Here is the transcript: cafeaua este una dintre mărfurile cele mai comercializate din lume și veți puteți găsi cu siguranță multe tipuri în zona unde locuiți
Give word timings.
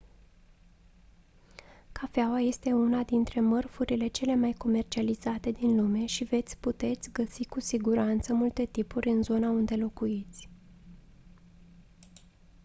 cafeaua 1.91 2.39
este 2.39 2.73
una 2.73 3.03
dintre 3.03 3.39
mărfurile 3.39 4.07
cele 4.07 4.35
mai 4.35 4.51
comercializate 4.57 5.51
din 5.51 5.75
lume 5.75 6.05
și 6.05 6.23
veți 6.23 6.57
puteți 6.57 7.11
găsi 7.11 7.45
cu 7.47 7.59
siguranță 7.59 8.33
multe 8.33 8.65
tipuri 8.65 9.09
în 9.09 9.23
zona 9.23 9.49
unde 9.49 9.75
locuiți 9.75 10.49